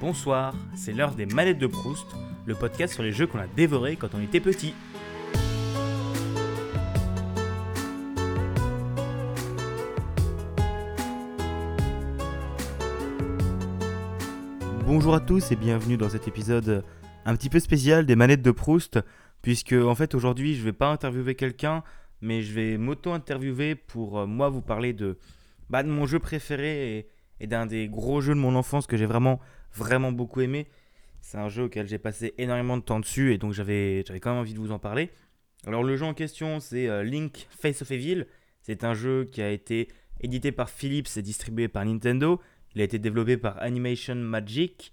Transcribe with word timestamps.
Bonsoir, 0.00 0.54
c'est 0.76 0.92
l'heure 0.92 1.16
des 1.16 1.26
manettes 1.26 1.58
de 1.58 1.66
Proust, 1.66 2.06
le 2.46 2.54
podcast 2.54 2.94
sur 2.94 3.02
les 3.02 3.10
jeux 3.10 3.26
qu'on 3.26 3.40
a 3.40 3.48
dévorés 3.48 3.96
quand 3.96 4.14
on 4.14 4.22
était 4.22 4.38
petit. 4.38 4.72
Bonjour 14.86 15.16
à 15.16 15.20
tous 15.20 15.50
et 15.50 15.56
bienvenue 15.56 15.96
dans 15.96 16.10
cet 16.10 16.28
épisode 16.28 16.84
un 17.24 17.34
petit 17.34 17.50
peu 17.50 17.58
spécial 17.58 18.06
des 18.06 18.14
manettes 18.14 18.42
de 18.42 18.52
Proust, 18.52 19.00
puisque 19.42 19.72
en 19.72 19.96
fait 19.96 20.14
aujourd'hui 20.14 20.54
je 20.54 20.62
vais 20.62 20.72
pas 20.72 20.92
interviewer 20.92 21.34
quelqu'un, 21.34 21.82
mais 22.20 22.42
je 22.42 22.54
vais 22.54 22.78
m'auto-interviewer 22.78 23.74
pour 23.74 24.20
euh, 24.20 24.26
moi 24.26 24.48
vous 24.48 24.62
parler 24.62 24.92
de, 24.92 25.18
bah, 25.70 25.82
mon 25.82 26.06
jeu 26.06 26.20
préféré 26.20 27.08
et 27.40 27.46
d'un 27.48 27.66
des 27.66 27.88
gros 27.88 28.20
jeux 28.20 28.34
de 28.34 28.40
mon 28.40 28.54
enfance 28.54 28.86
que 28.86 28.96
j'ai 28.96 29.06
vraiment 29.06 29.40
vraiment 29.74 30.12
beaucoup 30.12 30.40
aimé. 30.40 30.66
C'est 31.20 31.38
un 31.38 31.48
jeu 31.48 31.64
auquel 31.64 31.86
j'ai 31.86 31.98
passé 31.98 32.34
énormément 32.38 32.76
de 32.76 32.82
temps 32.82 33.00
dessus 33.00 33.32
et 33.32 33.38
donc 33.38 33.52
j'avais 33.52 34.04
quand 34.20 34.30
même 34.30 34.40
envie 34.40 34.54
de 34.54 34.58
vous 34.58 34.72
en 34.72 34.78
parler. 34.78 35.10
Alors 35.66 35.82
le 35.82 35.96
jeu 35.96 36.06
en 36.06 36.14
question 36.14 36.60
c'est 36.60 36.88
euh, 36.88 37.02
Link 37.02 37.48
Face 37.50 37.82
of 37.82 37.90
Evil. 37.90 38.26
C'est 38.62 38.84
un 38.84 38.94
jeu 38.94 39.28
qui 39.30 39.42
a 39.42 39.50
été 39.50 39.88
édité 40.20 40.52
par 40.52 40.70
Philips 40.70 41.08
et 41.16 41.22
distribué 41.22 41.68
par 41.68 41.84
Nintendo. 41.84 42.40
Il 42.74 42.80
a 42.80 42.84
été 42.84 42.98
développé 42.98 43.36
par 43.36 43.60
Animation 43.62 44.14
Magic. 44.14 44.92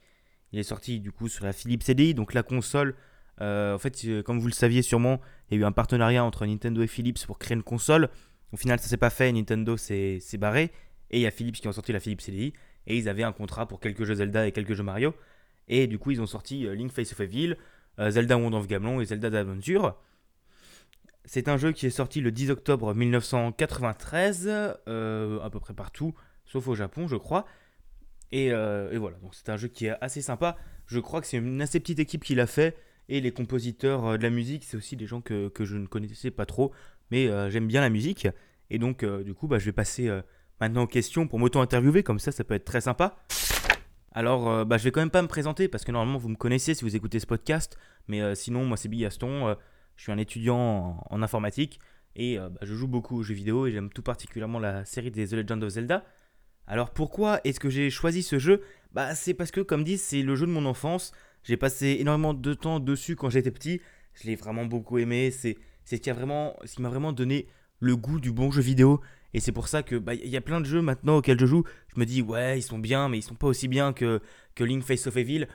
Il 0.51 0.59
est 0.59 0.63
sorti 0.63 0.99
du 0.99 1.11
coup 1.11 1.27
sur 1.27 1.45
la 1.45 1.53
Philips 1.53 1.83
CDI, 1.83 2.13
donc 2.13 2.33
la 2.33 2.43
console. 2.43 2.95
Euh, 3.41 3.75
en 3.75 3.79
fait, 3.79 4.01
euh, 4.05 4.23
comme 4.23 4.39
vous 4.39 4.47
le 4.47 4.53
saviez 4.53 4.81
sûrement, 4.81 5.19
il 5.49 5.55
y 5.55 5.57
a 5.57 5.61
eu 5.61 5.65
un 5.65 5.73
partenariat 5.73 6.23
entre 6.23 6.45
Nintendo 6.45 6.81
et 6.81 6.87
Philips 6.87 7.25
pour 7.25 7.37
créer 7.37 7.55
une 7.55 7.63
console. 7.63 8.09
Au 8.53 8.57
final, 8.57 8.79
ça 8.79 8.87
s'est 8.87 8.97
pas 8.97 9.09
fait. 9.09 9.31
Nintendo 9.31 9.75
s'est 9.75 10.19
barré. 10.37 10.71
Et 11.11 11.19
il 11.19 11.21
y 11.21 11.27
a 11.27 11.31
Philips 11.31 11.55
qui 11.55 11.67
ont 11.67 11.73
sorti 11.73 11.91
la 11.91 11.99
Philips 11.99 12.21
CDI 12.21 12.53
et 12.87 12.97
ils 12.97 13.09
avaient 13.09 13.23
un 13.23 13.31
contrat 13.31 13.67
pour 13.67 13.79
quelques 13.79 14.03
jeux 14.03 14.15
Zelda 14.15 14.47
et 14.47 14.51
quelques 14.51 14.73
jeux 14.73 14.83
Mario. 14.83 15.13
Et 15.67 15.87
du 15.87 15.97
coup, 15.97 16.11
ils 16.11 16.21
ont 16.21 16.27
sorti 16.27 16.65
euh, 16.65 16.75
Link 16.75 16.91
Face 16.91 17.11
of 17.11 17.19
Evil, 17.19 17.55
euh, 17.99 18.11
Zelda 18.11 18.37
Wand 18.37 18.53
of 18.53 18.67
Gamelon 18.67 19.01
et 19.01 19.05
Zelda 19.05 19.29
d'Aventure. 19.29 19.95
C'est 21.25 21.47
un 21.47 21.57
jeu 21.57 21.71
qui 21.71 21.87
est 21.87 21.91
sorti 21.91 22.21
le 22.21 22.31
10 22.31 22.51
octobre 22.51 22.93
1993, 22.93 24.47
euh, 24.87 25.39
à 25.41 25.49
peu 25.49 25.59
près 25.59 25.73
partout, 25.73 26.13
sauf 26.45 26.67
au 26.67 26.75
Japon, 26.75 27.07
je 27.07 27.15
crois. 27.15 27.45
Et, 28.31 28.49
voilà, 28.49 29.17
donc 29.21 29.33
c'est 29.33 29.49
un 29.49 29.57
jeu 29.57 29.69
qui 29.69 29.87
est 29.87 29.95
assez 30.01 30.21
sympa. 30.21 30.57
Je 30.87 30.99
crois 30.99 31.21
que 31.21 31.27
c'est 31.27 31.37
une 31.37 31.61
assez 31.61 31.79
petite 31.79 31.99
équipe 31.99 32.23
qui 32.23 32.35
l'a 32.35 32.47
fait. 32.47 32.77
Et 33.07 33.21
les 33.21 33.31
compositeurs 33.31 34.17
de 34.17 34.23
la 34.23 34.29
musique, 34.29 34.65
c'est 34.65 34.77
aussi 34.77 34.95
des 34.97 35.07
gens 35.07 35.21
que, 35.21 35.51
je 35.57 35.77
ne 35.77 35.87
connaissais 35.87 36.31
pas 36.31 36.45
trop. 36.45 36.73
Mais 37.11 37.27
j'aime 37.49 37.65
bien 37.65 37.81
la 37.81 37.89
musique. 37.89 38.27
Et 38.69 38.77
donc, 38.77 39.05
du 39.05 39.33
coup, 39.33 39.47
bah, 39.47 39.57
je 39.57 39.65
vais 39.65 39.71
passer 39.71 40.11
maintenant 40.59 40.83
aux 40.83 40.87
questions 40.87 41.27
pour 41.27 41.39
m'auto-interviewer, 41.39 42.03
comme 42.03 42.19
ça, 42.19 42.31
ça 42.31 42.43
peut 42.43 42.53
être 42.53 42.65
très 42.65 42.81
sympa. 42.81 43.15
Alors, 44.11 44.49
euh, 44.49 44.65
bah, 44.65 44.77
je 44.77 44.85
vais 44.85 44.91
quand 44.91 45.01
même 45.01 45.09
pas 45.09 45.21
me 45.21 45.27
présenter 45.27 45.67
parce 45.67 45.83
que 45.83 45.91
normalement 45.91 46.17
vous 46.17 46.29
me 46.29 46.35
connaissez 46.35 46.73
si 46.73 46.85
vous 46.85 46.95
écoutez 46.95 47.19
ce 47.19 47.25
podcast, 47.25 47.77
mais 48.07 48.21
euh, 48.21 48.33
sinon, 48.33 48.63
moi 48.65 48.77
c'est 48.77 48.87
Bigaston, 48.87 49.47
euh, 49.47 49.55
je 49.97 50.03
suis 50.03 50.11
un 50.11 50.17
étudiant 50.17 51.03
en, 51.09 51.21
informatique. 51.21 51.79
Et 52.17 52.37
bah, 52.37 52.59
je 52.61 52.73
joue 52.73 52.87
beaucoup 52.87 53.17
aux 53.17 53.23
jeux 53.23 53.33
vidéo 53.33 53.67
et 53.67 53.71
j'aime 53.71 53.89
tout 53.89 54.01
particulièrement 54.01 54.57
la 54.57 54.85
série 54.85 55.11
des 55.11 55.27
The 55.27 55.33
Legend 55.33 55.61
of 55.61 55.69
Zelda. 55.69 56.05
Alors 56.65 56.91
pourquoi 56.91 57.41
est-ce 57.43 57.59
que 57.59 57.69
j'ai 57.69 57.89
choisi 57.89 58.23
ce 58.23 58.39
jeu? 58.39 58.61
Bah 58.93 59.15
c'est 59.15 59.33
parce 59.33 59.51
que 59.51 59.59
comme 59.59 59.83
dit 59.83 59.97
c'est 59.97 60.21
le 60.21 60.33
jeu 60.37 60.45
de 60.45 60.51
mon 60.51 60.65
enfance, 60.65 61.11
j'ai 61.43 61.57
passé 61.57 61.97
énormément 61.99 62.33
de 62.33 62.53
temps 62.53 62.79
dessus 62.79 63.17
quand 63.17 63.29
j'étais 63.29 63.51
petit, 63.51 63.81
je 64.13 64.27
l'ai 64.27 64.37
vraiment 64.37 64.65
beaucoup 64.65 64.97
aimé, 64.97 65.29
c'est 65.29 65.57
ce 65.83 65.95
qui 65.97 66.09
vraiment, 66.09 66.55
ce 66.63 66.75
qui 66.75 66.81
m'a 66.81 66.89
vraiment 66.89 67.11
donné 67.11 67.47
le 67.79 67.97
goût 67.97 68.21
du 68.21 68.31
bon 68.31 68.49
jeu 68.49 68.61
vidéo 68.61 69.01
et 69.35 69.41
c'est 69.41 69.51
pour 69.51 69.67
ça 69.67 69.83
que 69.83 69.97
bah, 69.97 70.13
il 70.13 70.29
y 70.29 70.37
a 70.37 70.41
plein 70.41 70.61
de 70.61 70.65
jeux 70.65 70.81
maintenant 70.81 71.17
auxquels 71.17 71.37
je 71.37 71.45
joue. 71.45 71.65
Je 71.93 71.99
me 71.99 72.05
dis 72.05 72.21
ouais 72.21 72.57
ils 72.57 72.61
sont 72.61 72.79
bien 72.79 73.09
mais 73.09 73.17
ils 73.17 73.21
sont 73.21 73.35
pas 73.35 73.47
aussi 73.47 73.67
bien 73.67 73.91
que, 73.91 74.21
que 74.55 74.63
Link 74.63 74.81
Face 74.81 75.07
of 75.07 75.17
Evil. 75.17 75.45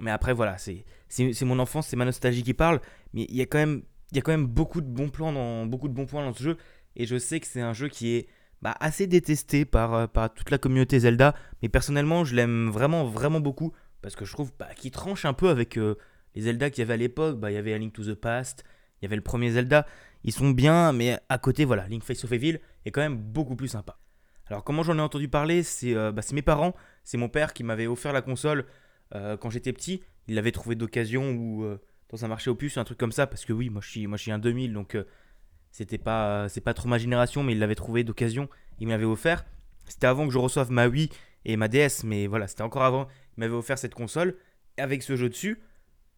Mais 0.00 0.10
après 0.10 0.32
voilà 0.32 0.56
c'est 0.56 0.86
c'est 1.10 1.44
mon 1.44 1.58
enfance, 1.58 1.88
c'est 1.88 1.96
ma 1.96 2.06
nostalgie 2.06 2.42
qui 2.42 2.54
parle. 2.54 2.80
Mais 3.12 3.26
il 3.28 3.36
y 3.36 3.42
a 3.42 3.46
quand 3.46 3.58
même 3.58 3.82
il 4.12 4.16
y 4.16 4.18
a 4.18 4.22
quand 4.22 4.32
même 4.32 4.46
beaucoup 4.46 4.80
de 4.80 4.86
bons 4.86 5.10
plans 5.10 5.30
dans 5.30 5.66
beaucoup 5.66 5.88
de 5.88 5.92
bons 5.92 6.06
points 6.06 6.24
dans 6.24 6.32
ce 6.32 6.42
jeu. 6.42 6.56
Et 6.96 7.04
je 7.04 7.18
sais 7.18 7.38
que 7.38 7.46
c'est 7.46 7.60
un 7.60 7.74
jeu 7.74 7.88
qui 7.88 8.14
est 8.14 8.28
bah, 8.62 8.74
assez 8.80 9.06
détesté 9.06 9.66
par, 9.66 9.92
euh, 9.92 10.06
par 10.06 10.32
toute 10.32 10.50
la 10.50 10.56
communauté 10.56 10.98
Zelda. 11.00 11.34
Mais 11.60 11.68
personnellement 11.68 12.24
je 12.24 12.34
l'aime 12.34 12.70
vraiment 12.70 13.04
vraiment 13.04 13.40
beaucoup 13.40 13.74
parce 14.00 14.16
que 14.16 14.24
je 14.24 14.32
trouve 14.32 14.52
bah, 14.58 14.70
qu'il 14.74 14.90
tranche 14.90 15.26
un 15.26 15.34
peu 15.34 15.50
avec 15.50 15.76
euh, 15.76 15.96
les 16.34 16.42
Zelda 16.42 16.70
qu'il 16.70 16.80
y 16.80 16.84
avait 16.84 16.94
à 16.94 16.96
l'époque. 16.96 17.38
Bah, 17.38 17.50
il 17.50 17.54
y 17.56 17.58
avait 17.58 17.74
A 17.74 17.78
Link 17.78 17.92
to 17.92 18.04
the 18.04 18.14
Past, 18.14 18.64
il 19.02 19.04
y 19.04 19.06
avait 19.06 19.16
le 19.16 19.22
premier 19.22 19.50
Zelda 19.50 19.86
ils 20.24 20.32
sont 20.32 20.50
bien, 20.50 20.92
mais 20.92 21.18
à 21.28 21.38
côté, 21.38 21.64
voilà, 21.64 21.86
Link 21.88 22.04
Face 22.04 22.24
of 22.24 22.32
Evil 22.32 22.60
est 22.84 22.90
quand 22.90 23.00
même 23.00 23.16
beaucoup 23.16 23.56
plus 23.56 23.68
sympa. 23.68 23.98
Alors 24.46 24.64
comment 24.64 24.82
j'en 24.82 24.98
ai 24.98 25.00
entendu 25.00 25.28
parler 25.28 25.62
euh, 25.84 26.12
bah, 26.12 26.22
C'est 26.22 26.34
mes 26.34 26.42
parents, 26.42 26.74
c'est 27.04 27.16
mon 27.16 27.28
père 27.28 27.52
qui 27.52 27.64
m'avait 27.64 27.86
offert 27.86 28.12
la 28.12 28.22
console 28.22 28.66
euh, 29.14 29.36
quand 29.36 29.50
j'étais 29.50 29.72
petit. 29.72 30.02
Il 30.28 30.34
l'avait 30.34 30.52
trouvé 30.52 30.74
d'occasion 30.74 31.32
ou 31.32 31.64
euh, 31.64 31.80
dans 32.10 32.24
un 32.24 32.28
marché 32.28 32.50
aux 32.50 32.54
puces, 32.54 32.76
un 32.76 32.84
truc 32.84 32.98
comme 32.98 33.12
ça, 33.12 33.26
parce 33.26 33.44
que 33.44 33.52
oui, 33.52 33.70
moi 33.70 33.80
je 33.82 33.90
suis, 33.90 34.06
moi, 34.06 34.16
je 34.16 34.22
suis 34.22 34.32
un 34.32 34.38
2000, 34.38 34.72
donc 34.72 34.96
c'était 35.70 35.98
pas, 35.98 36.48
c'est 36.48 36.60
pas 36.60 36.74
trop 36.74 36.88
ma 36.88 36.98
génération, 36.98 37.42
mais 37.42 37.52
il 37.52 37.58
l'avait 37.58 37.74
trouvé 37.74 38.04
d'occasion, 38.04 38.48
il 38.78 38.88
m'avait 38.88 39.04
offert. 39.04 39.44
C'était 39.88 40.06
avant 40.06 40.26
que 40.26 40.32
je 40.32 40.38
reçoive 40.38 40.70
ma 40.70 40.86
Wii 40.86 41.08
et 41.44 41.56
ma 41.56 41.68
DS, 41.68 42.04
mais 42.04 42.26
voilà, 42.26 42.46
c'était 42.46 42.62
encore 42.62 42.82
avant. 42.82 43.08
Il 43.36 43.40
m'avait 43.40 43.54
offert 43.54 43.78
cette 43.78 43.94
console 43.94 44.36
avec 44.76 45.02
ce 45.02 45.16
jeu 45.16 45.28
dessus. 45.28 45.60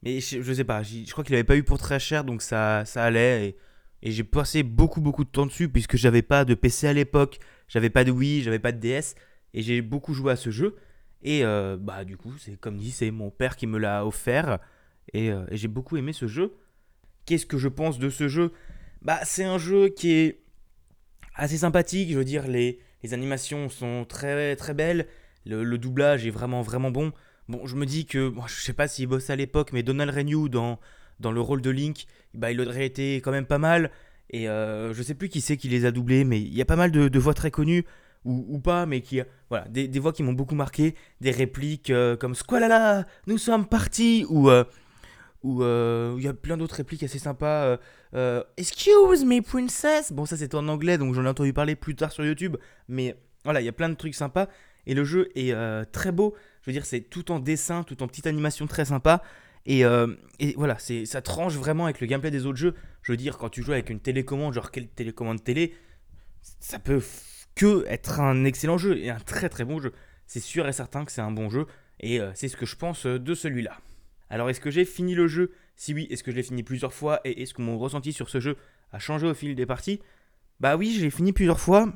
Mais 0.05 0.21
je, 0.21 0.53
sais 0.53 0.65
pas, 0.65 0.83
je 0.83 1.11
crois 1.11 1.25
qu'il 1.25 1.33
n'avait 1.33 1.45
pas 1.45 1.57
eu 1.57 1.63
pour 1.63 1.79
très 1.79 1.99
cher, 1.99 2.25
donc 2.25 2.43
ça, 2.43 2.85
ça 2.85 3.05
allait. 3.05 3.57
Et 4.03 4.11
j'ai 4.11 4.23
passé 4.23 4.63
beaucoup 4.63 5.01
beaucoup 5.01 5.25
de 5.25 5.31
temps 5.31 5.47
dessus 5.47 5.71
puisque 5.71 5.97
j'avais 5.97 6.21
pas 6.21 6.45
de 6.45 6.55
PC 6.55 6.87
à 6.87 6.93
l'époque, 6.93 7.39
j'avais 7.69 7.89
pas 7.89 8.05
de 8.05 8.11
Wii, 8.11 8.43
j'avais 8.43 8.59
pas 8.59 8.71
de 8.71 8.79
DS 8.79 9.15
et 9.55 9.63
j'ai 9.63 9.81
beaucoup 9.81 10.13
joué 10.13 10.33
à 10.33 10.37
ce 10.37 10.51
jeu. 10.51 10.77
Et 11.23 11.43
euh, 11.43 11.79
bah 11.81 12.05
du 12.05 12.19
coup, 12.19 12.35
c'est 12.39 12.61
comme 12.61 12.77
dit, 12.77 12.91
c'est 12.91 13.11
mon 13.11 13.31
père 13.31 13.57
qui 13.57 13.67
me 13.67 13.79
l'a 13.79 14.05
offert 14.05 14.59
et, 15.15 15.31
euh, 15.31 15.47
j'ai 15.53 15.69
beaucoup 15.69 15.97
aimé 15.97 16.13
ce 16.13 16.27
jeu. 16.27 16.53
Qu'est-ce 17.25 17.47
que 17.47 17.57
je 17.57 17.69
pense 17.69 17.99
de 17.99 18.11
ce 18.11 18.29
jeu? 18.29 18.53
Bah 19.01 19.21
c'est 19.25 19.45
un 19.45 19.57
jeu 19.57 19.89
qui 19.89 20.13
est 20.13 20.43
assez 21.35 21.59
sympathique, 21.59 22.11
je 22.11 22.19
veux 22.19 22.25
dire 22.25 22.47
les 22.47 22.79
animations 23.13 23.71
sont 23.71 24.05
très 24.07 24.55
très 24.57 24.75
belles, 24.75 25.07
le, 25.47 25.79
doublage 25.79 26.27
est 26.27 26.31
vraiment 26.31 26.61
vraiment 26.61 26.91
bon. 26.91 27.13
Bon, 27.49 27.67
je 27.67 27.77
me 27.77 27.85
dis 27.85 28.07
que, 28.07 28.29
bon, 28.29 28.47
je 28.47 28.61
sais 28.61 28.73
pas 28.73 28.89
s'il 28.89 29.07
bossait 29.07 29.33
à 29.33 29.37
l'époque, 29.37 29.73
mais 29.73 29.83
Donald 29.83 30.15
Renew 30.15 30.49
dans, 30.49 30.81
dans 31.21 31.33
le 31.33 31.41
rôle 31.41 31.61
de 31.61 31.71
Link, 31.71 32.07
bah, 32.33 32.51
il 32.51 32.61
aurait 32.61 32.87
été 32.87 33.17
quand 33.17 33.33
même 33.33 33.47
pas 33.47 33.59
mal. 33.59 33.91
Et 34.31 34.49
euh, 34.49 34.95
je 34.95 35.03
sais 35.03 35.15
plus 35.15 35.29
qui 35.29 35.41
c'est 35.41 35.57
qui 35.57 35.69
les 35.69 35.85
a 35.85 35.91
doublés, 35.91 36.25
mais 36.25 36.41
il 36.41 36.55
y 36.55 36.63
a 36.63 36.65
pas 36.65 36.77
mal 36.77 36.91
de, 36.91 37.19
voix 37.19 37.35
très 37.35 37.51
connues, 37.51 37.85
ou, 38.25 38.59
pas, 38.59 38.87
mais 38.87 39.03
qui. 39.03 39.21
Voilà, 39.51 39.69
des, 39.69 39.99
voix 39.99 40.13
qui 40.13 40.23
m'ont 40.23 40.33
beaucoup 40.33 40.55
marqué, 40.55 40.95
des 41.21 41.31
répliques 41.31 41.91
euh, 41.91 42.17
comme 42.17 42.35
Squalala, 42.35 43.07
nous 43.27 43.39
sommes 43.39 43.67
partis, 43.67 44.25
ou. 44.29 44.51
Euh, 44.51 44.65
ou 45.43 45.63
il 45.63 46.25
y 46.25 46.27
a 46.27 46.33
plein 46.33 46.57
d'autres 46.57 46.77
répliques 46.77 47.03
assez 47.03 47.19
sympas. 47.19 47.77
Excuse 48.57 49.27
me, 49.27 49.43
princess. 49.43 50.11
Bon, 50.11 50.25
ça 50.25 50.39
c'était 50.39 50.55
en 50.55 50.69
anglais, 50.69 50.97
donc 50.97 51.13
j'en 51.13 51.23
ai 51.27 51.29
entendu 51.29 51.53
parler 51.53 51.77
plus 51.77 51.95
tard 51.95 52.13
sur 52.13 52.25
YouTube. 52.25 52.57
Mais 52.89 53.15
voilà, 53.45 53.61
il 53.61 53.67
y 53.67 53.69
a 53.69 53.73
plein 53.73 53.91
de 53.91 53.95
trucs 53.95 54.15
sympas. 54.15 54.49
Et 54.87 54.95
le 54.95 55.05
jeu 55.05 55.29
est 55.35 55.55
très 55.93 56.13
beau. 56.13 56.35
Je 56.65 56.71
veux 56.71 56.73
dire, 56.73 56.87
c'est 56.87 57.03
tout 57.03 57.31
en 57.31 57.41
dessin, 57.41 57.83
tout 57.83 58.03
en 58.03 58.09
petite 58.09 58.27
animation 58.27 58.67
très 58.67 58.87
sympa. 58.87 59.23
Euh, 59.69 60.17
et, 60.39 60.55
voilà, 60.57 60.79
c'est, 60.79 61.05
ça 61.05 61.21
tranche 61.21 61.55
vraiment 61.57 61.85
avec 61.85 62.01
le 62.01 62.07
gameplay 62.07 62.31
des 62.31 62.47
autres 62.47 62.57
jeux. 62.57 62.75
Je 63.03 63.13
veux 63.13 63.19
dire, 63.19 63.37
quand 63.37 63.51
tu 63.51 63.63
joues 63.63 63.73
avec 63.73 63.91
une 63.91 64.01
télécommande, 64.01 64.55
genre 64.55 64.71
quelle 64.71 64.89
télécommande 64.89 65.45
télé, 65.45 65.75
ça 66.61 66.79
peut 66.79 67.03
que 67.55 67.85
être 67.87 68.19
un 68.21 68.47
excellent 68.47 68.79
jeu 68.79 68.97
et 68.97 69.11
un 69.11 69.21
très 69.21 69.51
très 69.51 69.67
bon 69.67 69.79
jeu. 69.79 69.93
C'est 70.27 70.41
sûr 70.41 70.67
et 70.67 70.73
certain 70.73 71.05
que 71.05 71.13
c'est 71.13 71.21
un 71.21 71.31
bon 71.31 71.51
jeu 71.51 71.67
et 72.01 72.19
euh, 72.19 72.31
c'est 72.35 72.49
ce 72.49 72.57
que 72.57 72.65
je 72.65 72.77
pense 72.77 73.05
euh, 73.05 73.19
de 73.19 73.35
celui-là. 73.35 73.79
Alors 74.31 74.49
est-ce 74.49 74.61
que 74.61 74.71
j'ai 74.71 74.87
fini 74.87 75.15
le 75.15 75.29
jeu? 75.29 75.53
Si 75.77 75.93
oui, 75.93 76.07
est-ce 76.11 76.25
que 76.25 76.31
je 76.31 76.37
l'ai 76.37 76.43
fini 76.43 76.63
plusieurs 76.63 76.95
fois 76.95 77.21
et 77.25 77.43
est-ce 77.43 77.53
que 77.53 77.61
mon 77.61 77.79
ressenti 77.79 78.15
sur 78.15 78.31
ce 78.31 78.41
jeu 78.41 78.57
a 78.91 78.99
changé 78.99 79.27
au 79.27 79.35
fil 79.35 79.55
des 79.55 79.67
parties? 79.67 80.01
Bah 80.61 80.77
oui, 80.77 80.95
je 80.97 81.05
l'ai 81.05 81.11
fini 81.11 81.33
plusieurs 81.33 81.61
fois 81.61 81.93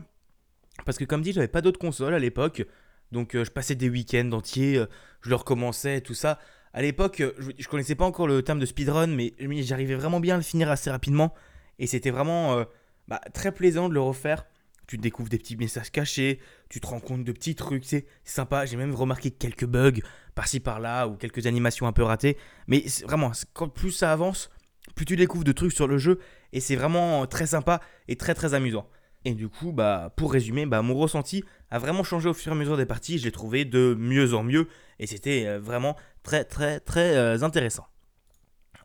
parce 0.84 0.98
que 0.98 1.04
comme 1.04 1.22
dit, 1.22 1.32
j'avais 1.32 1.48
pas 1.48 1.62
d'autres 1.62 1.80
consoles 1.80 2.14
à 2.14 2.18
l'époque. 2.18 2.64
Donc 3.12 3.30
je 3.34 3.50
passais 3.50 3.74
des 3.74 3.88
week-ends 3.88 4.30
entiers, 4.32 4.84
je 5.22 5.28
le 5.30 5.34
recommençais, 5.34 6.00
tout 6.00 6.14
ça 6.14 6.38
à 6.72 6.82
l'époque, 6.82 7.16
je, 7.38 7.50
je, 7.58 7.68
connaissais 7.68 7.94
pas 7.94 8.04
encore 8.04 8.26
le 8.26 8.42
terme 8.42 8.58
de 8.58 8.66
speedrun, 8.66 9.06
mais 9.08 9.34
j'arrivais 9.62 9.94
vraiment 9.94 10.20
bien 10.20 10.34
à 10.34 10.36
le 10.36 10.42
finir 10.42 10.70
assez 10.70 10.90
rapidement. 10.90 11.34
Et 11.78 11.86
c'était 11.86 12.10
vraiment 12.10 12.58
euh, 12.58 12.64
bah, 13.08 13.20
très 13.32 13.52
plaisant 13.52 13.88
de 13.88 13.94
le 13.94 14.00
refaire. 14.00 14.46
Tu 14.86 14.96
découvres 14.96 15.28
des 15.28 15.38
petits 15.38 15.56
messages 15.56 15.90
cachés, 15.90 16.40
tu 16.70 16.80
te 16.80 16.86
rends 16.86 17.00
compte 17.00 17.22
de 17.22 17.32
petits 17.32 17.54
trucs, 17.54 17.84
c'est 17.84 18.06
sympa. 18.24 18.64
J'ai 18.64 18.76
même 18.76 18.94
remarqué 18.94 19.30
quelques 19.30 19.66
bugs 19.66 20.00
par-ci 20.34 20.60
par-là 20.60 21.06
ou 21.06 21.16
quelques 21.16 21.46
animations 21.46 21.86
un 21.86 21.92
peu 21.92 22.02
ratées. 22.02 22.38
Mais 22.68 22.84
vraiment, 23.04 23.32
quand 23.52 23.68
plus 23.68 23.92
ça 23.92 24.12
avance, 24.12 24.48
plus 24.94 25.04
tu 25.04 25.16
découvres 25.16 25.44
de 25.44 25.52
trucs 25.52 25.72
sur 25.72 25.86
le 25.86 25.98
jeu. 25.98 26.20
Et 26.52 26.60
c'est 26.60 26.76
vraiment 26.76 27.26
très 27.26 27.46
sympa 27.46 27.80
et 28.08 28.16
très 28.16 28.34
très 28.34 28.54
amusant. 28.54 28.88
Et 29.24 29.34
du 29.34 29.48
coup, 29.48 29.72
bah, 29.72 30.12
pour 30.16 30.32
résumer, 30.32 30.66
bah, 30.66 30.82
mon 30.82 30.94
ressenti 30.94 31.44
a 31.70 31.78
vraiment 31.78 32.04
changé 32.04 32.28
au 32.28 32.34
fur 32.34 32.52
et 32.52 32.54
à 32.54 32.58
mesure 32.58 32.76
des 32.76 32.86
parties. 32.86 33.18
Je 33.18 33.24
l'ai 33.24 33.32
trouvé 33.32 33.64
de 33.64 33.96
mieux 33.98 34.34
en 34.34 34.42
mieux. 34.42 34.68
Et 34.98 35.06
c'était 35.06 35.46
euh, 35.46 35.58
vraiment 35.58 35.96
très 36.22 36.44
très 36.44 36.80
très 36.80 37.16
euh, 37.16 37.42
intéressant. 37.42 37.86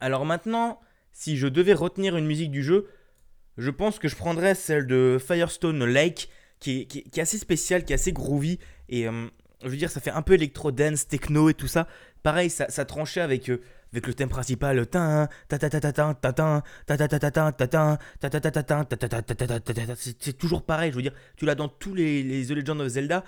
Alors 0.01 0.25
maintenant, 0.25 0.79
si 1.11 1.37
je 1.37 1.47
devais 1.47 1.73
retenir 1.73 2.17
une 2.17 2.25
musique 2.25 2.51
du 2.51 2.63
jeu, 2.63 2.89
je 3.57 3.69
pense 3.69 3.99
que 3.99 4.07
je 4.07 4.15
prendrais 4.15 4.55
celle 4.55 4.87
de 4.87 5.17
Firestone 5.25 5.85
Lake, 5.85 6.29
qui 6.59 6.87
est, 6.93 7.19
assez 7.19 7.37
spéciale, 7.37 7.85
qui 7.85 7.93
est 7.93 7.95
assez 7.95 8.13
groovy. 8.13 8.59
Et, 8.89 9.07
euh, 9.07 9.27
je 9.63 9.69
veux 9.69 9.77
dire, 9.77 9.89
ça 9.89 10.01
fait 10.01 10.11
un 10.11 10.21
peu 10.21 10.33
électro-dance, 10.33 11.07
techno 11.07 11.49
et 11.49 11.53
tout 11.53 11.67
ça. 11.67 11.87
Pareil, 12.23 12.49
ça, 12.49 12.85
tranchait 12.85 13.19
avec, 13.19 13.49
euh, 13.49 13.61
avec 13.91 14.07
le 14.07 14.13
thème 14.13 14.29
principal. 14.29 14.87
C'est 19.97 20.37
toujours 20.37 20.63
pareil, 20.63 20.91
je 20.91 20.95
veux 20.95 21.01
dire, 21.01 21.13
tu 21.35 21.45
l'as 21.45 21.55
dans 21.55 21.67
tous 21.67 21.93
les, 21.93 22.45
The 22.47 22.51
Legend 22.51 22.79
of 22.79 22.87
Zelda. 22.87 23.25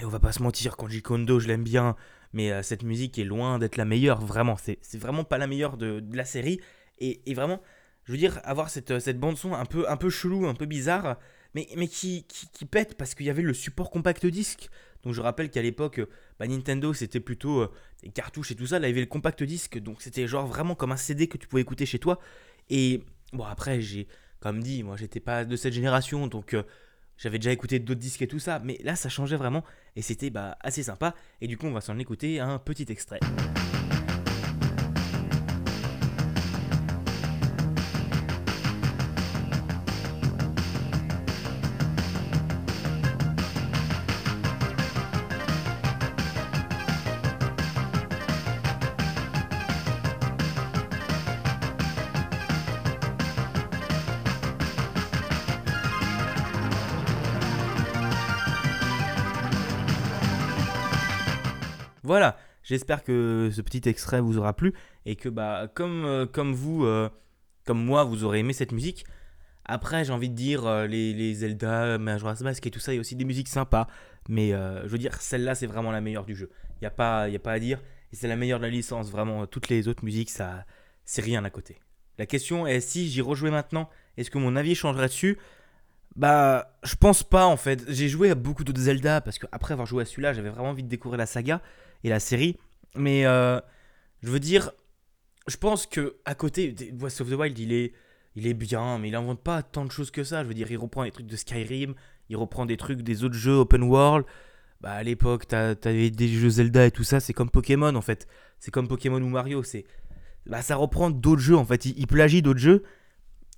Et 0.00 0.04
on 0.04 0.08
va 0.08 0.20
pas 0.20 0.30
se 0.30 0.42
mentir, 0.42 0.76
Koji 0.76 1.02
Kondo, 1.02 1.40
je 1.40 1.48
l'aime 1.48 1.64
bien, 1.64 1.96
mais 2.32 2.62
cette 2.62 2.84
musique 2.84 3.18
est 3.18 3.24
loin 3.24 3.58
d'être 3.58 3.76
la 3.76 3.84
meilleure, 3.84 4.24
vraiment. 4.24 4.56
C'est 4.56 4.98
vraiment 4.98 5.24
pas 5.24 5.36
la 5.36 5.48
meilleure 5.48 5.76
de, 5.76 5.98
de 5.98 6.16
la 6.16 6.24
série. 6.24 6.60
Et, 6.98 7.28
et, 7.28 7.34
vraiment, 7.34 7.60
je 8.04 8.12
veux 8.12 8.18
dire, 8.18 8.40
avoir 8.44 8.70
cette, 8.70 9.00
cette 9.00 9.18
bande-son 9.18 9.54
un 9.54 9.64
peu, 9.64 9.90
un 9.90 9.96
peu 9.96 10.08
chelou, 10.08 10.46
un 10.46 10.54
peu 10.54 10.66
bizarre, 10.66 11.18
mais, 11.54 11.68
mais 11.76 11.88
qui, 11.88 12.24
qui, 12.28 12.48
qui 12.48 12.64
pète 12.64 12.96
parce 12.96 13.14
qu'il 13.16 13.26
y 13.26 13.30
avait 13.30 13.42
le 13.42 13.54
support 13.54 13.90
compact 13.90 14.24
disque. 14.24 14.70
Donc 15.02 15.14
je 15.14 15.20
rappelle 15.20 15.50
qu'à 15.50 15.62
l'époque, 15.62 16.00
bah, 16.38 16.46
Nintendo 16.46 16.92
c'était 16.92 17.20
plutôt 17.20 17.62
euh, 17.62 17.72
des 18.02 18.10
cartouches 18.10 18.52
et 18.52 18.54
tout 18.54 18.66
ça. 18.66 18.78
Là 18.78 18.88
il 18.88 18.90
y 18.90 18.94
avait 18.94 19.00
le 19.00 19.06
compact 19.06 19.42
disque, 19.42 19.78
donc 19.78 20.02
c'était 20.02 20.26
genre 20.26 20.46
vraiment 20.46 20.74
comme 20.74 20.92
un 20.92 20.96
CD 20.96 21.26
que 21.26 21.38
tu 21.38 21.46
pouvais 21.46 21.62
écouter 21.62 21.86
chez 21.86 21.98
toi. 21.98 22.18
Et 22.70 23.02
bon 23.32 23.44
après 23.44 23.80
j'ai, 23.80 24.06
comme 24.40 24.62
dit, 24.62 24.82
moi 24.82 24.96
j'étais 24.96 25.20
pas 25.20 25.44
de 25.44 25.56
cette 25.56 25.72
génération, 25.72 26.26
donc 26.26 26.54
euh, 26.54 26.62
j'avais 27.16 27.38
déjà 27.38 27.52
écouté 27.52 27.78
d'autres 27.78 28.00
disques 28.00 28.22
et 28.22 28.28
tout 28.28 28.38
ça. 28.38 28.60
Mais 28.60 28.78
là 28.84 28.96
ça 28.96 29.08
changeait 29.08 29.36
vraiment 29.36 29.64
et 29.96 30.02
c'était 30.02 30.30
bah, 30.30 30.56
assez 30.60 30.84
sympa. 30.84 31.14
Et 31.40 31.46
du 31.46 31.56
coup 31.56 31.66
on 31.66 31.72
va 31.72 31.80
s'en 31.80 31.98
écouter 31.98 32.40
un 32.40 32.58
petit 32.58 32.86
extrait. 32.88 33.20
Voilà, 62.12 62.36
j'espère 62.62 63.04
que 63.04 63.48
ce 63.54 63.62
petit 63.62 63.88
extrait 63.88 64.20
vous 64.20 64.36
aura 64.36 64.52
plu 64.52 64.74
et 65.06 65.16
que 65.16 65.30
bah 65.30 65.66
comme, 65.74 66.04
euh, 66.04 66.26
vous, 66.52 66.84
euh, 66.84 67.08
comme 67.64 67.82
moi, 67.82 68.04
vous 68.04 68.22
aurez 68.24 68.40
aimé 68.40 68.52
cette 68.52 68.72
musique. 68.72 69.06
Après, 69.64 70.04
j'ai 70.04 70.12
envie 70.12 70.28
de 70.28 70.34
dire 70.34 70.66
euh, 70.66 70.86
les, 70.86 71.14
les, 71.14 71.32
Zelda, 71.32 71.96
Majora's 71.96 72.42
Mask 72.42 72.66
et 72.66 72.70
tout 72.70 72.80
ça, 72.80 72.92
il 72.92 72.96
y 72.96 72.98
a 72.98 73.00
aussi 73.00 73.16
des 73.16 73.24
musiques 73.24 73.48
sympas. 73.48 73.86
Mais 74.28 74.50
je 74.50 74.88
veux 74.88 74.98
dire, 74.98 75.14
celle-là, 75.22 75.54
c'est 75.54 75.66
vraiment 75.66 75.90
la 75.90 76.02
meilleure 76.02 76.26
du 76.26 76.36
jeu. 76.36 76.50
Il 76.72 76.82
n'y 76.82 76.86
a, 76.86 76.90
pas, 76.90 77.22
a 77.22 77.38
pas 77.38 77.52
à 77.52 77.58
dire. 77.58 77.80
Et 78.12 78.16
c'est 78.16 78.28
la 78.28 78.36
meilleure 78.36 78.58
de 78.58 78.66
la 78.66 78.70
licence. 78.70 79.10
Vraiment, 79.10 79.46
toutes 79.46 79.70
les 79.70 79.88
autres 79.88 80.04
musiques, 80.04 80.28
ça, 80.28 80.66
c'est 81.06 81.22
rien 81.22 81.46
à 81.46 81.50
côté. 81.50 81.80
La 82.18 82.26
question 82.26 82.66
est 82.66 82.80
si 82.80 83.08
j'y 83.08 83.22
rejouais 83.22 83.50
maintenant, 83.50 83.88
est-ce 84.18 84.30
que 84.30 84.36
mon 84.36 84.54
avis 84.54 84.74
changerait 84.74 85.06
dessus? 85.06 85.38
Bah, 86.14 86.76
je 86.82 86.94
pense 86.94 87.22
pas 87.22 87.46
en 87.46 87.56
fait. 87.56 87.84
J'ai 87.88 88.10
joué 88.10 88.28
à 88.28 88.34
beaucoup 88.34 88.64
d'autres 88.64 88.82
Zelda 88.82 89.22
parce 89.22 89.38
qu'après 89.38 89.72
avoir 89.72 89.86
joué 89.86 90.02
à 90.02 90.04
celui-là, 90.04 90.34
j'avais 90.34 90.50
vraiment 90.50 90.68
envie 90.68 90.82
de 90.82 90.90
découvrir 90.90 91.16
la 91.16 91.24
saga 91.24 91.62
et 92.04 92.08
la 92.08 92.20
série. 92.20 92.56
Mais 92.94 93.26
euh, 93.26 93.60
je 94.22 94.30
veux 94.30 94.40
dire, 94.40 94.70
je 95.46 95.56
pense 95.56 95.86
que 95.86 96.16
à 96.24 96.34
côté, 96.34 96.74
Breath 96.92 97.20
of 97.20 97.30
the 97.30 97.34
Wild, 97.34 97.58
il 97.58 97.72
est, 97.72 97.92
il 98.36 98.46
est 98.46 98.54
bien, 98.54 98.98
mais 98.98 99.08
il 99.08 99.14
invente 99.14 99.40
pas 99.40 99.62
tant 99.62 99.84
de 99.84 99.90
choses 99.90 100.10
que 100.10 100.24
ça. 100.24 100.42
Je 100.42 100.48
veux 100.48 100.54
dire, 100.54 100.70
il 100.70 100.78
reprend 100.78 101.04
des 101.04 101.10
trucs 101.10 101.26
de 101.26 101.36
Skyrim, 101.36 101.94
il 102.28 102.36
reprend 102.36 102.66
des 102.66 102.76
trucs 102.76 103.02
des 103.02 103.24
autres 103.24 103.34
jeux 103.34 103.54
open 103.54 103.82
world. 103.82 104.26
Bah, 104.80 104.92
à 104.92 105.02
l'époque, 105.02 105.46
t'avais 105.46 106.10
des 106.10 106.28
jeux 106.28 106.50
Zelda 106.50 106.86
et 106.86 106.90
tout 106.90 107.04
ça, 107.04 107.20
c'est 107.20 107.32
comme 107.32 107.50
Pokémon 107.50 107.94
en 107.94 108.00
fait. 108.00 108.26
C'est 108.58 108.72
comme 108.72 108.88
Pokémon 108.88 109.22
ou 109.22 109.28
Mario. 109.28 109.62
C'est, 109.62 109.84
bah, 110.46 110.62
ça 110.62 110.76
reprend 110.76 111.10
d'autres 111.10 111.40
jeux 111.40 111.56
en 111.56 111.64
fait. 111.64 111.84
Il, 111.84 112.06
plagie 112.06 112.42
d'autres 112.42 112.60
jeux. 112.60 112.82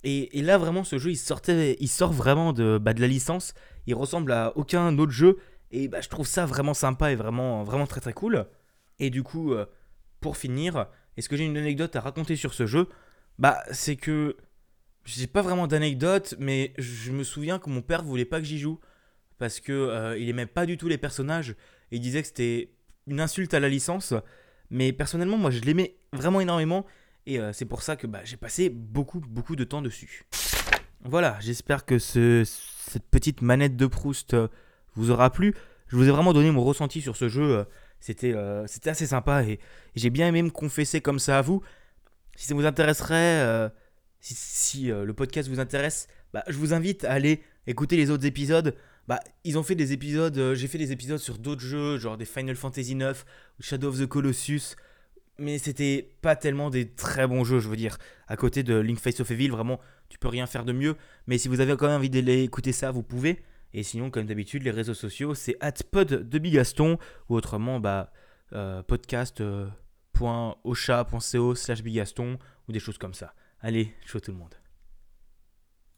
Et, 0.03 0.39
et, 0.39 0.43
là, 0.43 0.59
vraiment, 0.59 0.85
ce 0.85 0.99
jeu, 0.99 1.11
il, 1.11 1.17
sortait, 1.17 1.79
il 1.81 1.89
sort 1.89 2.13
vraiment 2.13 2.53
de, 2.53 2.77
bah, 2.77 2.93
de 2.93 3.01
la 3.01 3.07
licence. 3.07 3.55
Il 3.87 3.95
ressemble 3.95 4.33
à 4.33 4.53
aucun 4.57 4.99
autre 4.99 5.13
jeu. 5.13 5.39
Et 5.75 5.89
bah, 5.89 6.01
je 6.01 6.09
trouve 6.09 6.27
ça 6.27 6.47
vraiment 6.47 6.73
sympa 6.73 7.11
et 7.11 7.17
vraiment, 7.17 7.65
très 7.89 8.01
très 8.01 8.13
cool. 8.13 8.47
Et 9.01 9.11
du 9.11 9.25
coup, 9.25 9.53
euh, 9.53 9.67
pour 10.21 10.37
finir, 10.37 10.87
est-ce 11.17 11.29
que 11.29 11.37
j'ai 11.37 11.45
une 11.45 11.57
anecdote 11.57 11.97
à 11.97 12.01
raconter 12.01 12.37
sur 12.37 12.55
ce 12.55 12.65
jeu? 12.65 12.89
Bah, 13.41 13.61
c'est 13.73 13.97
que 13.97 14.37
j'ai 15.05 15.27
pas 15.27 15.43
vraiment 15.43 15.67
d'anecdote, 15.67 16.37
mais 16.39 16.75
je 16.79 17.11
me 17.11 17.25
souviens 17.25 17.59
que 17.59 17.69
mon 17.71 17.83
père 17.83 18.05
voulait 18.05 18.25
pas 18.25 18.39
que 18.39 18.47
j'y 18.47 18.61
joue 18.61 18.79
parce 19.39 19.59
que 19.59 19.73
euh, 19.73 20.17
il 20.17 20.29
aimait 20.29 20.47
pas 20.47 20.65
du 20.65 20.79
tout 20.79 20.87
les 20.87 20.97
personnages 20.97 21.51
et 21.91 21.97
il 21.97 22.01
disait 22.01 22.23
que 22.23 22.29
c'était 22.29 22.71
une 23.09 23.21
insulte 23.21 23.53
à 23.53 23.59
la 23.59 23.69
licence. 23.69 24.15
Mais 24.71 24.93
personnellement, 24.93 25.39
moi, 25.39 25.51
je 25.51 25.61
l'aimais 25.61 25.97
vraiment 26.13 26.41
énormément 26.41 26.87
et 27.27 27.41
euh, 27.41 27.53
c'est 27.53 27.65
pour 27.65 27.83
ça 27.83 27.97
que 27.97 28.07
bah, 28.07 28.21
j'ai 28.23 28.37
passé 28.37 28.69
beaucoup 28.69 29.19
beaucoup 29.19 29.57
de 29.57 29.65
temps 29.65 29.83
dessus. 29.83 30.25
Voilà, 31.03 31.37
j'espère 31.41 31.85
que 31.85 31.99
ce, 31.99 32.45
cette 32.45 33.09
petite 33.11 33.43
manette 33.43 33.77
de 33.77 33.87
Proust 33.87 34.37
vous 34.95 35.11
aura 35.11 35.31
plu. 35.31 35.55
Je 35.89 35.97
vous 35.97 36.09
ai 36.09 36.11
vraiment 36.11 36.33
donné 36.33 36.51
mon 36.51 36.65
ressenti 36.65 37.01
sur 37.01 37.17
ce 37.17 37.29
jeu. 37.29 37.59
Euh, 37.59 37.65
c'était 38.01 38.33
euh, 38.35 38.67
assez 38.87 39.07
sympa 39.07 39.45
et, 39.45 39.61
j'ai 39.95 40.11
bien 40.11 40.29
aimé 40.29 40.43
me 40.43 40.51
confesser 40.51 41.01
comme 41.01 41.19
ça 41.19 41.39
à 41.39 41.43
vous. 41.43 41.63
Si 42.37 42.47
ça 42.47 42.55
vous 42.55 42.67
intéresserait, 42.67 43.41
euh, 43.43 43.69
si, 44.21 44.87
le 44.87 45.13
podcast 45.13 45.49
vous 45.49 45.61
intéresse, 45.61 46.09
bah, 46.33 46.43
je 46.49 46.57
vous 46.57 46.75
invite 46.75 47.05
à 47.05 47.13
aller 47.13 47.43
écouter 47.67 47.97
les 47.97 48.11
autres 48.11 48.27
épisodes. 48.27 48.75
Bah, 49.07 49.21
ils 49.45 49.57
ont 49.57 49.63
fait 49.63 49.77
des 49.77 49.93
épisodes, 49.93 50.55
j'ai 50.55 50.67
fait 50.67 50.79
des 50.79 50.91
épisodes 50.91 51.19
sur 51.19 51.39
d'autres 51.39 51.61
jeux, 51.61 51.99
genre 51.99 52.17
des 52.17 52.25
Final 52.25 52.57
Fantasy 52.57 52.95
9 52.95 53.25
ou 53.61 53.63
Shadow 53.63 53.89
of 53.89 54.01
the 54.01 54.07
Colossus. 54.07 54.75
Mais 55.39 55.59
c'était 55.59 56.17
pas 56.23 56.37
tellement 56.37 56.71
des 56.71 56.89
très 56.89 57.27
bons 57.27 57.45
jeux, 57.45 57.61
je 57.61 57.69
veux 57.69 57.77
dire. 57.77 57.99
À 58.27 58.37
côté 58.37 58.63
de 58.63 58.75
Link 58.75 58.99
Face 58.99 59.21
of 59.21 59.31
Evil, 59.31 59.49
vraiment, 59.49 59.81
tu 60.09 60.19
peux 60.19 60.29
rien 60.29 60.47
faire 60.47 60.65
de 60.65 60.73
mieux. 60.73 60.97
Mais 61.27 61.39
si 61.39 61.49
vous 61.49 61.61
avez 61.61 61.77
quand 61.77 61.87
même 61.87 61.97
envie 61.97 62.11
d'aller 62.11 62.43
écouter 62.43 62.73
ça, 62.73 62.91
vous 62.91 63.03
pouvez. 63.03 63.43
Et 63.75 63.83
sinon, 63.83 64.11
comme 64.11 64.25
d'habitude, 64.27 64.63
les 64.63 64.71
réseaux 64.71 64.95
sociaux, 64.95 65.35
c'est 65.35 65.59
pod 65.91 66.09
de 66.09 66.39
Bigaston 66.39 66.97
ou 67.29 67.35
autrement 67.35 67.81
bah, 67.81 68.13
euh, 68.53 68.85
podcast.ocha.co 68.85 71.55
slash 71.57 71.83
Bigaston 71.83 72.39
ou 72.69 72.73
des 72.73 72.79
choses 72.79 72.99
comme 72.99 73.15
ça. 73.15 73.35
Allez, 73.61 73.93
chaud 74.07 74.21
tout 74.21 74.31
le 74.31 74.39
monde. 74.39 74.55